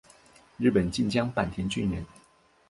[0.57, 2.03] 日本近江坂田郡人。